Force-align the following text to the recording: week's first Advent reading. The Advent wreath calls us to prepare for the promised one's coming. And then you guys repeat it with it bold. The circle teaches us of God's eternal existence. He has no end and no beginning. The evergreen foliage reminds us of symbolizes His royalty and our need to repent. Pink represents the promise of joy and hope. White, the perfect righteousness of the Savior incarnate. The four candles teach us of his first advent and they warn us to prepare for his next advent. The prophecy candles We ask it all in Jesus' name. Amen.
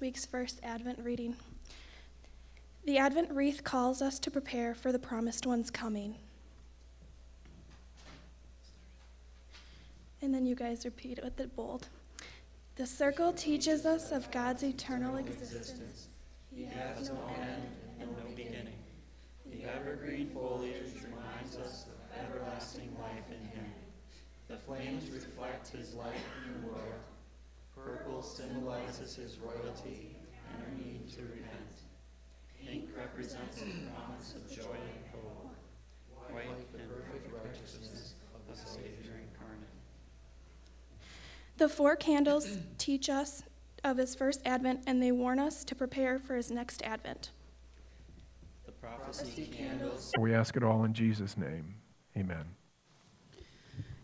week's 0.00 0.24
first 0.24 0.60
Advent 0.62 0.98
reading. 1.02 1.36
The 2.84 2.98
Advent 2.98 3.30
wreath 3.30 3.62
calls 3.62 4.00
us 4.00 4.18
to 4.20 4.30
prepare 4.30 4.74
for 4.74 4.92
the 4.92 4.98
promised 4.98 5.46
one's 5.46 5.70
coming. 5.70 6.16
And 10.22 10.34
then 10.34 10.46
you 10.46 10.54
guys 10.54 10.84
repeat 10.84 11.18
it 11.18 11.24
with 11.24 11.38
it 11.40 11.54
bold. 11.54 11.88
The 12.76 12.86
circle 12.86 13.32
teaches 13.32 13.84
us 13.84 14.10
of 14.10 14.30
God's 14.30 14.62
eternal 14.62 15.16
existence. 15.16 16.08
He 16.54 16.64
has 16.64 17.10
no 17.10 17.18
end 17.38 17.62
and 18.00 18.10
no 18.10 18.24
beginning. 18.34 18.78
The 19.52 19.64
evergreen 19.64 20.30
foliage 20.30 20.94
reminds 21.04 21.56
us 21.56 21.86
of 21.86 21.99
symbolizes 28.92 29.16
His 29.16 29.38
royalty 29.38 30.16
and 30.52 30.62
our 30.62 30.70
need 30.76 31.08
to 31.12 31.22
repent. 31.22 31.46
Pink 32.64 32.88
represents 32.96 33.60
the 33.60 33.70
promise 33.94 34.34
of 34.34 34.50
joy 34.50 34.74
and 34.74 35.04
hope. 35.12 35.54
White, 36.30 36.72
the 36.72 36.78
perfect 36.78 37.32
righteousness 37.44 38.14
of 38.34 38.40
the 38.48 38.60
Savior 38.68 39.20
incarnate. 39.32 39.68
The 41.56 41.68
four 41.68 41.96
candles 41.96 42.58
teach 42.78 43.08
us 43.08 43.42
of 43.82 43.96
his 43.96 44.14
first 44.14 44.40
advent 44.44 44.82
and 44.86 45.02
they 45.02 45.10
warn 45.12 45.38
us 45.38 45.64
to 45.64 45.74
prepare 45.74 46.18
for 46.18 46.36
his 46.36 46.50
next 46.50 46.82
advent. 46.82 47.30
The 48.66 48.72
prophecy 48.72 49.50
candles 49.56 50.12
We 50.18 50.34
ask 50.34 50.56
it 50.56 50.62
all 50.62 50.84
in 50.84 50.94
Jesus' 50.94 51.36
name. 51.36 51.74
Amen. 52.16 52.44